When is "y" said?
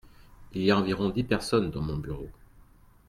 0.63-0.71